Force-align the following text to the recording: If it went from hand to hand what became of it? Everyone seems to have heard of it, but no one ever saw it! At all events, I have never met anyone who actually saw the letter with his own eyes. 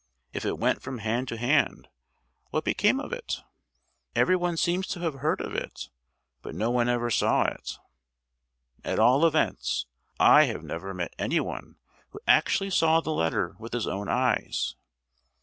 If 0.33 0.45
it 0.47 0.57
went 0.57 0.81
from 0.81 0.97
hand 0.97 1.27
to 1.27 1.37
hand 1.37 1.87
what 2.49 2.63
became 2.63 2.99
of 2.99 3.13
it? 3.13 3.41
Everyone 4.15 4.57
seems 4.57 4.87
to 4.87 4.99
have 5.01 5.13
heard 5.13 5.39
of 5.39 5.53
it, 5.53 5.89
but 6.41 6.55
no 6.55 6.71
one 6.71 6.89
ever 6.89 7.11
saw 7.11 7.43
it! 7.43 7.77
At 8.83 8.97
all 8.97 9.27
events, 9.27 9.85
I 10.19 10.45
have 10.45 10.63
never 10.63 10.91
met 10.95 11.13
anyone 11.19 11.75
who 12.09 12.19
actually 12.27 12.71
saw 12.71 12.99
the 12.99 13.11
letter 13.13 13.55
with 13.59 13.73
his 13.73 13.85
own 13.85 14.09
eyes. 14.09 14.75